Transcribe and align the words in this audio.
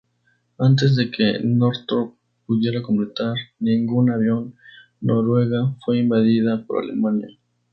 Antes 0.57 0.95
de 0.95 1.11
que 1.11 1.37
Northrop 1.43 2.15
pudiera 2.47 2.81
completar 2.81 3.35
ningún 3.59 4.09
avión, 4.09 4.55
Noruega 4.99 5.75
fue 5.85 5.99
invadida 5.99 6.65
por 6.65 6.79
Alemania. 6.83 7.27